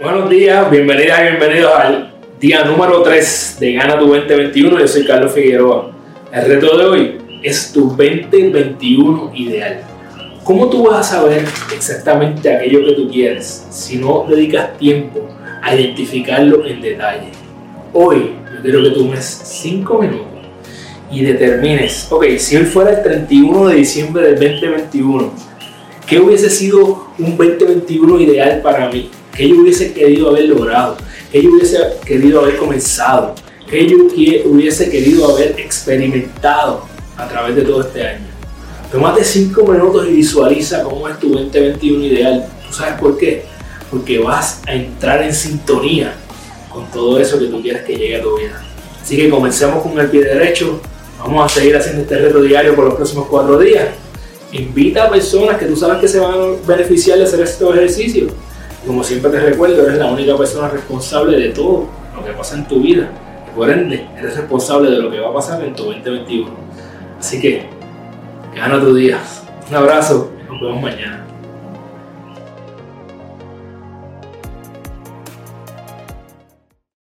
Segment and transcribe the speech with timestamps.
[0.00, 4.78] Buenos días, bienvenidas y bienvenidos al día número 3 de Gana tu 2021.
[4.78, 5.90] Yo soy Carlos Figueroa.
[6.32, 9.80] El reto de hoy es tu 2021 ideal.
[10.44, 11.44] ¿Cómo tú vas a saber
[11.74, 15.30] exactamente aquello que tú quieres si no dedicas tiempo
[15.60, 17.30] a identificarlo en detalle?
[17.92, 20.26] Hoy yo quiero que tomes 5 minutos
[21.10, 25.32] y determines, ok, si hoy fuera el 31 de diciembre del 2021,
[26.06, 29.10] ¿qué hubiese sido un 2021 ideal para mí?
[29.38, 30.96] ¿Qué yo hubiese querido haber logrado?
[31.30, 33.36] ¿Qué yo hubiese querido haber comenzado?
[33.70, 33.98] ¿Qué yo
[34.46, 36.84] hubiese querido haber experimentado
[37.16, 38.26] a través de todo este año?
[38.90, 42.48] Tómate 5 minutos y visualiza cómo es tu 2021 ideal.
[42.66, 43.44] ¿Tú sabes por qué?
[43.92, 46.14] Porque vas a entrar en sintonía
[46.68, 48.60] con todo eso que tú quieres que llegue a tu vida.
[49.00, 50.80] Así que comencemos con el pie derecho.
[51.20, 53.86] Vamos a seguir haciendo este reto diario por los próximos cuatro días.
[54.50, 58.32] Invita a personas que tú sabes que se van a beneficiar de hacer estos ejercicios.
[58.88, 62.66] Como siempre te recuerdo, eres la única persona responsable de todo lo que pasa en
[62.66, 63.10] tu vida.
[63.54, 66.50] Por ende, eres responsable de lo que va a pasar en tu 2021.
[67.20, 67.66] Así que,
[68.56, 69.18] gana tu día.
[69.68, 71.27] Un abrazo nos vemos mañana.